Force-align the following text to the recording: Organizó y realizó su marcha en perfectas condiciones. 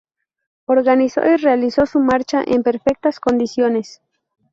Organizó 0.65 1.23
y 1.27 1.35
realizó 1.35 1.85
su 1.85 1.99
marcha 1.99 2.43
en 2.43 2.63
perfectas 2.63 3.19
condiciones. 3.19 4.01